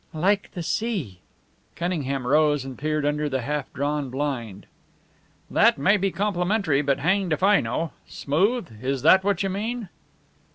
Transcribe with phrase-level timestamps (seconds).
[0.15, 1.19] "Like the sea."
[1.75, 4.65] Cunningham rose and peered under the half drawn blind.
[5.47, 7.91] "That may be complimentary, but hanged if I know!
[8.07, 8.83] Smooth?
[8.83, 9.89] is that what you mean?"